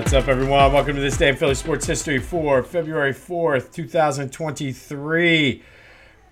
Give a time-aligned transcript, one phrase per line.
[0.00, 0.72] What's up, everyone?
[0.72, 5.62] Welcome to this day in Philly sports history for February 4th, 2023.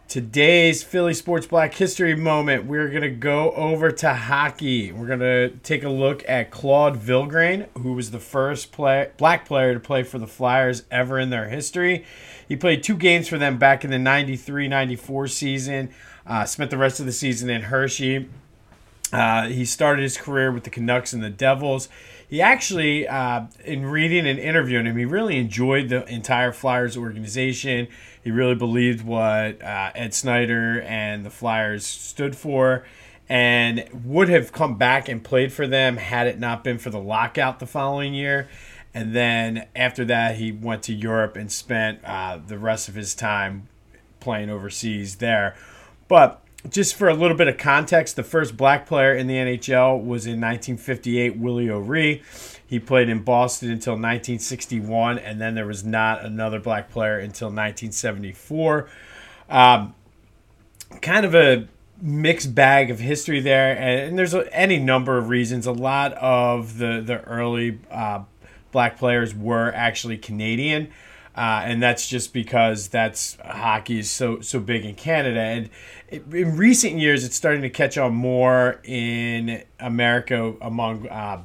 [0.09, 4.91] Today's Philly Sports Black History moment, we're going to go over to hockey.
[4.91, 9.45] We're going to take a look at Claude Vilgrain, who was the first play, black
[9.45, 12.07] player to play for the Flyers ever in their history.
[12.49, 15.91] He played two games for them back in the 93 94 season,
[16.27, 18.31] uh, spent the rest of the season in Hershey.
[19.13, 21.89] Uh, he started his career with the Canucks and the Devils.
[22.29, 27.89] He actually, uh, in reading and interviewing him, he really enjoyed the entire Flyers organization.
[28.23, 32.85] He really believed what uh, Ed Snider and the Flyers stood for
[33.31, 37.01] and would have come back and played for them had it not been for the
[37.01, 38.49] lockout the following year.
[38.93, 43.15] And then after that, he went to Europe and spent uh, the rest of his
[43.15, 43.69] time
[44.21, 45.57] playing overseas there.
[46.09, 50.05] But just for a little bit of context, the first black player in the NHL
[50.05, 52.23] was in 1958, Willie O'Ree.
[52.67, 57.49] He played in Boston until 1961, and then there was not another black player until
[57.49, 58.89] 1974.
[59.49, 59.95] Um,
[61.01, 61.67] kind of a
[62.03, 65.67] mixed bag of history there, and, there's any number of reasons.
[65.67, 68.25] A lot of the the early uh,
[68.71, 70.91] black players were actually Canadian.
[71.37, 75.41] Uh, and that's just because that's hockey is so so big in Canada.
[75.41, 75.71] And
[76.09, 81.43] it, in recent years, it's starting to catch on more in America among uh,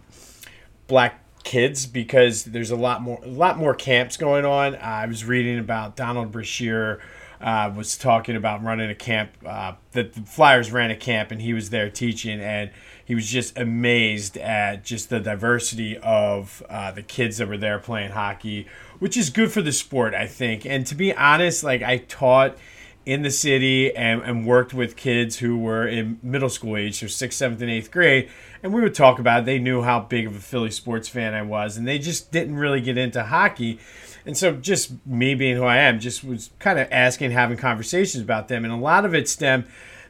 [0.88, 4.76] black kids because there's a lot more a lot more camps going on.
[4.76, 7.00] Uh, I was reading about Donald Brashear.
[7.42, 11.42] Uh, was talking about running a camp uh, that the Flyers ran a camp and
[11.42, 12.72] he was there teaching and
[13.06, 17.80] he was just amazed at just the diversity of uh, the kids that were there
[17.80, 18.68] playing hockey,
[19.00, 20.66] which is good for the sport, I think.
[20.66, 22.58] And to be honest, like I taught
[23.06, 27.08] in the city and, and worked with kids who were in middle school age, so
[27.08, 28.30] sixth, seventh, and eighth grade.
[28.62, 29.46] And we would talk about it.
[29.46, 32.56] They knew how big of a Philly sports fan I was, and they just didn't
[32.56, 33.80] really get into hockey.
[34.26, 38.24] And so, just me being who I am, just was kind of asking, having conversations
[38.24, 38.64] about them.
[38.64, 39.66] And a lot of it stemmed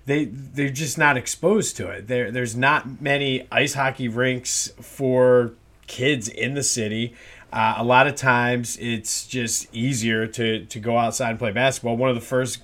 [0.05, 2.07] they they're just not exposed to it.
[2.07, 5.53] There there's not many ice hockey rinks for
[5.87, 7.13] kids in the city.
[7.51, 11.95] Uh, a lot of times it's just easier to to go outside and play basketball.
[11.95, 12.61] One of the first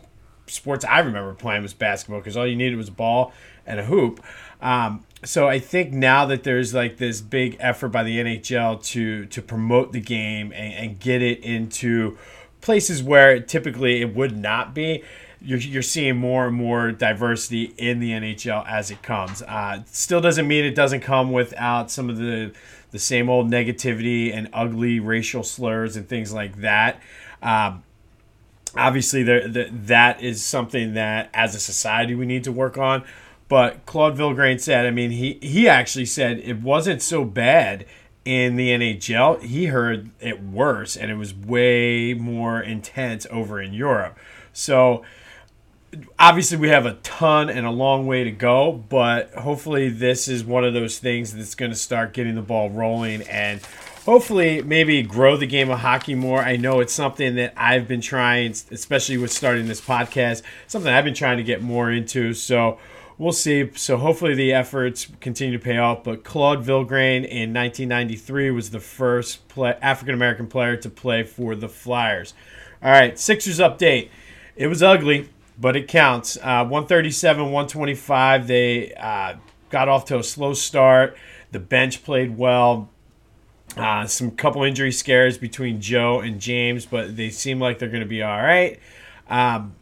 [0.47, 3.31] sports I remember playing was basketball because all you needed was a ball
[3.65, 4.23] and a hoop.
[4.61, 9.25] Um, so I think now that there's like this big effort by the NHL to
[9.27, 12.17] to promote the game and, and get it into
[12.61, 15.03] places where typically it would not be
[15.41, 19.41] you're, you're seeing more and more diversity in the NHL as it comes.
[19.41, 22.51] Uh, still doesn't mean it doesn't come without some of the
[22.91, 26.99] the same old negativity and ugly racial slurs and things like that.
[27.41, 27.83] Um,
[28.75, 33.03] obviously, there, the, that is something that as a society we need to work on.
[33.47, 37.85] But Claude Vilgrain said, I mean, he, he actually said it wasn't so bad
[38.25, 39.41] in the NHL.
[39.41, 44.17] He heard it worse, and it was way more intense over in Europe.
[44.53, 45.03] So
[46.17, 50.43] obviously we have a ton and a long way to go, but hopefully this is
[50.43, 53.61] one of those things that's going to start getting the ball rolling and
[54.05, 56.41] hopefully maybe grow the game of hockey more.
[56.41, 61.05] I know it's something that I've been trying, especially with starting this podcast, something I've
[61.05, 62.33] been trying to get more into.
[62.33, 62.77] So
[63.17, 63.71] we'll see.
[63.75, 66.03] So hopefully the efforts continue to pay off.
[66.03, 71.69] But Claude Vilgrain in 1993 was the first African American player to play for the
[71.69, 72.33] Flyers.
[72.81, 74.09] All right, Sixers update.
[74.55, 76.37] It was ugly but it counts.
[76.37, 78.47] Uh, 137, 125.
[78.47, 79.35] They uh,
[79.69, 81.17] got off to a slow start.
[81.51, 82.89] The bench played well.
[83.77, 88.01] Uh, some couple injury scares between Joel and James, but they seem like they're going
[88.01, 88.79] to be all right.
[89.27, 89.75] Um,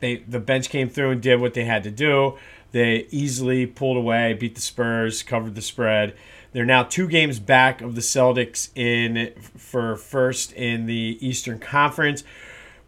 [0.00, 2.38] they the bench came through and did what they had to do.
[2.70, 6.14] They easily pulled away, beat the Spurs, covered the spread.
[6.52, 12.24] They're now two games back of the Celtics in for first in the Eastern Conference.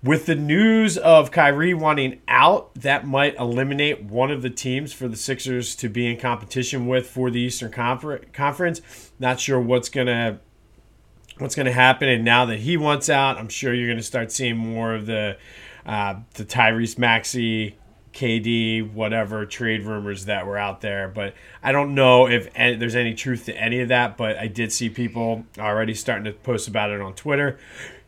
[0.04, 5.08] With the news of Kyrie wanting out, that might eliminate one of the teams for
[5.08, 8.82] the Sixers to be in competition with for the Eastern Confer- Conference.
[9.18, 10.40] Not sure what's gonna
[11.38, 12.10] what's gonna happen.
[12.10, 15.38] And now that he wants out, I'm sure you're gonna start seeing more of the
[15.86, 17.78] uh, the Tyrese Maxey,
[18.12, 21.08] KD, whatever trade rumors that were out there.
[21.08, 21.32] But
[21.62, 24.18] I don't know if any, there's any truth to any of that.
[24.18, 27.58] But I did see people already starting to post about it on Twitter.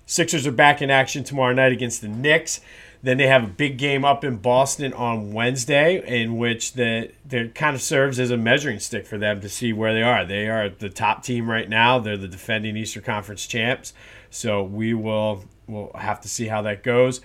[0.07, 2.61] Sixers are back in action tomorrow night against the Knicks.
[3.03, 7.55] Then they have a big game up in Boston on Wednesday, in which the that
[7.55, 10.25] kind of serves as a measuring stick for them to see where they are.
[10.25, 11.99] They are the top team right now.
[11.99, 13.93] They're the defending Eastern Conference champs.
[14.31, 17.21] So we will we'll have to see how that goes.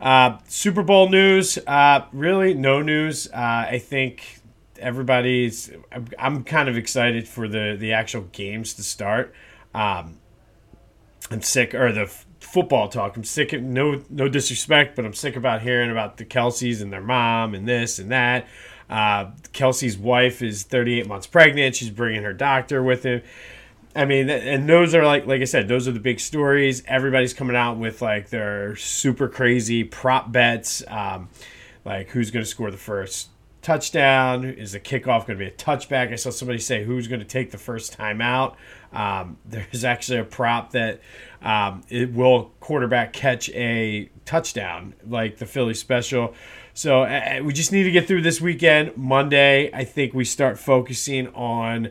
[0.00, 3.28] Uh, Super Bowl news, uh, really no news.
[3.28, 4.40] Uh, I think
[4.78, 5.70] everybody's.
[5.92, 9.34] I'm, I'm, kind of excited for the the actual games to start.
[9.74, 10.16] Um,
[11.30, 12.06] I'm sick, or the
[12.40, 13.16] football talk.
[13.16, 13.52] I'm sick.
[13.52, 17.54] Of, no, no disrespect, but I'm sick about hearing about the Kelces and their mom
[17.54, 18.48] and this and that.
[18.88, 21.76] Uh, Kelce's wife is 38 months pregnant.
[21.76, 23.22] She's bringing her doctor with him.
[23.94, 26.82] I mean, and those are like, like I said, those are the big stories.
[26.86, 31.28] Everybody's coming out with like their super crazy prop bets, um,
[31.84, 33.28] like who's going to score the first
[33.62, 34.44] touchdown?
[34.44, 36.12] Is the kickoff going to be a touchback?
[36.12, 38.56] I saw somebody say who's going to take the first time out.
[38.92, 41.00] Um, there's actually a prop that
[41.42, 46.34] um, it will quarterback catch a touchdown, like the Philly special.
[46.74, 48.96] So uh, we just need to get through this weekend.
[48.96, 51.90] Monday, I think we start focusing on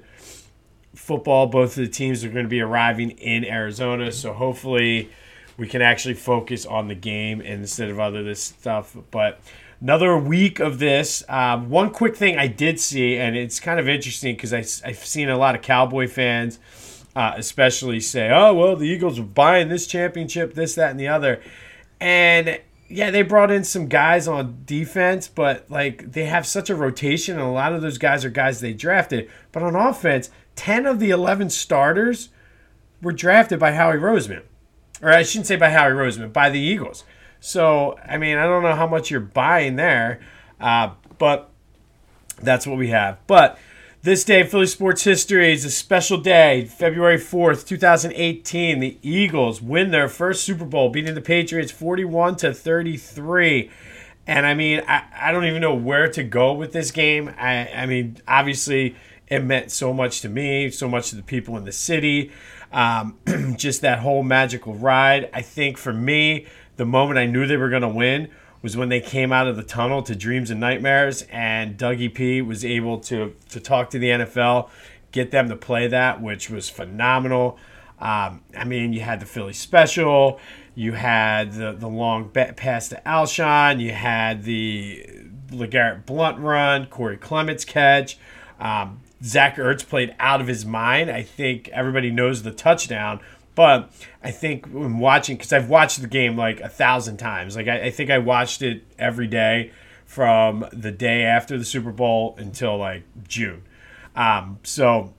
[0.95, 1.48] football.
[1.48, 5.10] Both of the teams are going to be arriving in Arizona, so hopefully
[5.57, 8.95] we can actually focus on the game instead of other this stuff.
[9.12, 9.42] But
[9.81, 11.24] another week of this.
[11.30, 15.30] Um, one quick thing I did see, and it's kind of interesting because I've seen
[15.30, 16.60] a lot of Cowboy fans,
[17.16, 21.08] uh, especially, say, "Oh, well, the Eagles are buying this championship, this, that, and the
[21.08, 21.42] other,"
[22.00, 22.60] and
[22.90, 27.38] yeah, they brought in some guys on defense, but like they have such a rotation,
[27.38, 29.30] and a lot of those guys are guys they drafted.
[29.52, 32.30] But on offense, ten of the eleven starters
[33.02, 34.42] were drafted by Howie Roseman,
[35.02, 37.04] or I shouldn't say by Howie Roseman, by the Eagles.
[37.39, 40.19] So, I mean, I don't know how much you're buying there,
[40.59, 41.50] uh, but
[42.41, 43.18] that's what we have.
[43.27, 43.57] But
[44.01, 48.80] this day in Philly sports history is a special day, February 4th, 2018.
[48.80, 53.69] The Eagles win their first Super Bowl, beating the Patriots 41 to 33.
[54.25, 57.33] And I mean, I, I don't even know where to go with this game.
[57.38, 58.95] I, I mean, obviously,
[59.27, 62.31] it meant so much to me, so much to the people in the city.
[62.71, 63.18] Um,
[63.57, 65.30] just that whole magical ride.
[65.33, 66.45] I think for me,
[66.80, 68.30] the moment I knew they were going to win
[68.62, 72.42] was when they came out of the tunnel to Dreams and Nightmares, and Dougie P
[72.42, 74.70] was able to to talk to the NFL,
[75.12, 77.60] get them to play that, which was phenomenal.
[78.00, 80.40] Um, I mean, you had the Philly special,
[80.74, 85.06] you had the the long pass to Alshon, you had the
[85.52, 88.18] LeGarrette Blunt run, Corey Clement's catch.
[88.58, 91.12] Um, Zach Ertz played out of his mind.
[91.12, 93.20] I think everybody knows the touchdown,
[93.59, 93.91] but
[94.23, 97.88] I think when watching, because I've watched the game like a thousand times, like I,
[97.88, 99.73] I, think I watched it every day
[100.06, 103.63] from the day after the Super Bowl until like June.
[104.15, 105.13] Um, so,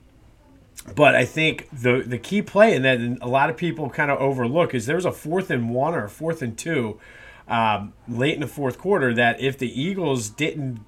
[0.96, 4.18] but I think the the key play and that a lot of people kind of
[4.18, 6.98] overlook is there was a fourth and one or a fourth and two
[7.46, 10.80] um, late in the fourth quarter that if the Eagles didn't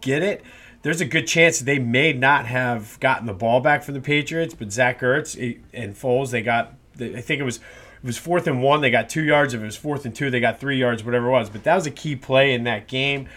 [0.00, 0.42] get it,
[0.82, 4.54] there's a good chance they may not have gotten the ball back from the Patriots,
[4.54, 8.62] but Zach Ertz and Foles, they got I think it was it was fourth and
[8.62, 8.80] one.
[8.80, 9.54] They got two yards.
[9.54, 11.04] If it was fourth and two, they got three yards.
[11.04, 13.28] Whatever it was, but that was a key play in that game.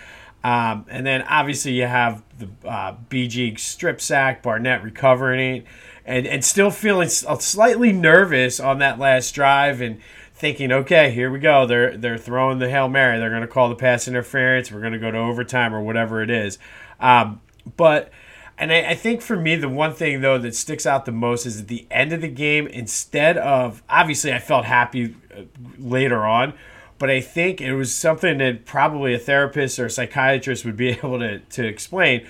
[0.44, 5.66] Um, and then obviously you have the uh, BG strip sack, Barnett recovering it,
[6.06, 10.00] and and still feeling slightly nervous on that last drive and
[10.34, 11.66] thinking, okay, here we go.
[11.66, 13.20] They're they're throwing the hail mary.
[13.20, 14.72] They're going to call the pass interference.
[14.72, 16.58] We're going to go to overtime or whatever it is.
[17.00, 17.40] Um,
[17.78, 18.12] but
[18.58, 21.46] and I, I, think for me, the one thing though that sticks out the most
[21.46, 25.42] is at the end of the game, instead of obviously I felt happy uh,
[25.78, 26.54] later on,
[27.00, 30.90] but I think it was something that probably a therapist or a psychiatrist would be
[30.98, 32.28] able to, to explain.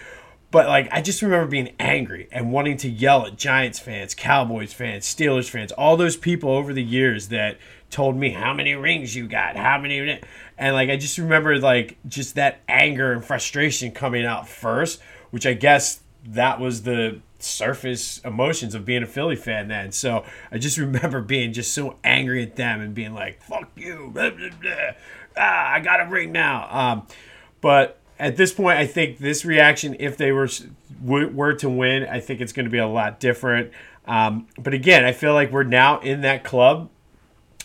[0.49, 4.71] But like I just remember being angry and wanting to yell at Giants fans, Cowboys
[4.71, 7.57] fans, Steelers fans, all those people over the years that
[7.89, 10.21] told me how many rings you got, how many
[10.57, 15.01] and like I just remember like just that anger and frustration coming out first,
[15.31, 19.91] which I guess that was the surface emotions of being a Philly fan then.
[19.91, 24.11] So I just remember being just so angry at them and being like, fuck you.
[24.13, 24.91] Blah, blah, blah.
[25.37, 26.67] Ah, I got a ring now.
[26.71, 27.07] Um,
[27.61, 30.49] but at this point, I think this reaction, if they were
[31.01, 33.71] were to win, I think it's going to be a lot different.
[34.05, 36.89] Um, but again, I feel like we're now in that club,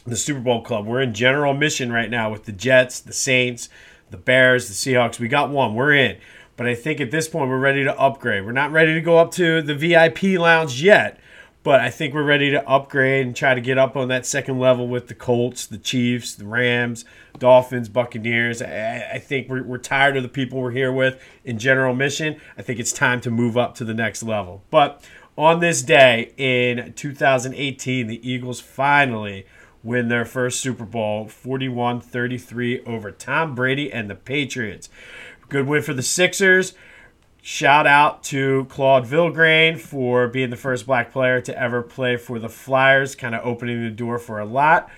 [0.07, 0.87] the Super Bowl club.
[0.87, 3.69] We're in general mission right now with the Jets, the Saints,
[4.11, 5.19] the Bears, the Seahawks.
[5.19, 5.75] We got one.
[5.75, 6.19] We're in.
[6.59, 8.45] But I think at this point we're ready to upgrade.
[8.45, 11.21] We're not ready to go up to the VIP lounge yet,
[11.63, 14.59] but I think we're ready to upgrade and try to get up on that second
[14.59, 17.05] level with the Colts, the Chiefs, the Rams,
[17.39, 18.61] Dolphins, Buccaneers.
[18.61, 22.41] I, I think we're, we're tired of the people we're here with in general mission.
[22.59, 24.65] I think it's time to move up to the next level.
[24.69, 25.05] But
[25.37, 29.47] on this day in 2018, the Eagles finally
[29.85, 34.89] win their first Super Bowl 41 33 over Tom Brady and the Patriots.
[35.49, 36.75] Good win for the Sixers.
[37.41, 42.39] Shout out to Claude Vilgrain for being the first black player to ever play for
[42.39, 44.91] the Flyers, kind of opening the door for a lot.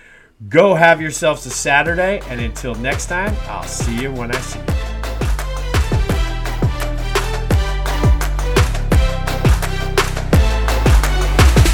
[0.49, 4.59] Go have yourselves a Saturday, and until next time, I'll see you when I see
[4.59, 4.90] you.